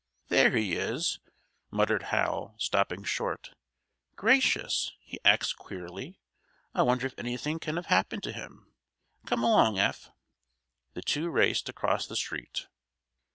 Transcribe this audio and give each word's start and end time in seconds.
"There 0.29 0.49
he 0.57 0.73
is," 0.73 1.19
muttered 1.69 2.01
Hal, 2.09 2.55
stopping 2.57 3.03
short. 3.03 3.51
"Gracious! 4.15 4.93
He 4.99 5.19
acts 5.23 5.53
queerly. 5.53 6.17
I 6.73 6.81
wonder 6.81 7.05
if 7.05 7.13
anything 7.19 7.59
can 7.59 7.75
have 7.75 7.85
happened 7.85 8.23
to 8.23 8.31
him? 8.33 8.73
Come 9.27 9.43
along, 9.43 9.77
Eph!" 9.77 10.09
The 10.95 11.03
two 11.03 11.29
raced 11.29 11.69
across 11.69 12.07
the 12.07 12.15
street. 12.15 12.65